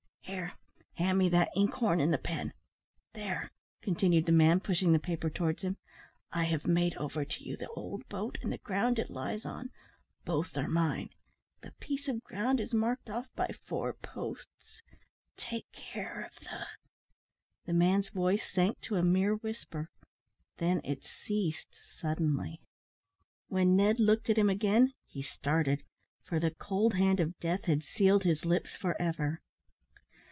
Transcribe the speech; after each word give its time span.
"Here, 0.23 0.53
hand 0.93 1.17
me 1.17 1.27
that 1.27 1.49
ink 1.57 1.73
horn, 1.73 1.99
and 1.99 2.13
the 2.13 2.17
pen. 2.17 2.53
There," 3.13 3.51
continued 3.81 4.27
the 4.27 4.31
man, 4.31 4.61
pushing 4.61 4.93
the 4.93 4.99
paper 4.99 5.29
towards 5.29 5.61
him, 5.61 5.75
"I 6.31 6.45
have 6.45 6.65
made 6.65 6.95
over 6.95 7.25
to 7.25 7.43
you 7.43 7.57
the 7.57 7.67
old 7.71 8.07
boat, 8.07 8.37
and 8.41 8.49
the 8.49 8.57
ground 8.57 8.97
it 8.97 9.09
lies 9.09 9.45
on. 9.45 9.71
Both 10.23 10.55
are 10.55 10.69
mine. 10.69 11.09
The 11.59 11.73
piece 11.81 12.07
of 12.07 12.23
ground 12.23 12.61
is 12.61 12.73
marked 12.73 13.09
off 13.09 13.27
by 13.35 13.49
four 13.65 13.91
posts. 13.91 14.81
Take 15.35 15.69
care 15.73 16.21
of 16.21 16.35
the" 16.39 16.65
The 17.65 17.73
man's 17.73 18.07
voice 18.07 18.49
sank 18.49 18.79
to 18.81 18.95
a 18.95 19.03
mere 19.03 19.35
whisper; 19.35 19.89
then 20.59 20.79
it 20.85 21.03
ceased 21.03 21.75
suddenly. 21.97 22.61
When 23.49 23.75
Ned 23.75 23.99
looked 23.99 24.29
at 24.29 24.37
him 24.37 24.49
again, 24.49 24.93
he 25.07 25.23
started, 25.23 25.83
for 26.23 26.39
the 26.39 26.51
cold 26.55 26.93
hand 26.93 27.19
of 27.19 27.37
death 27.41 27.65
had 27.65 27.83
sealed 27.83 28.23
his 28.23 28.45
lips 28.45 28.77
for 28.77 28.99
ever. 29.01 29.41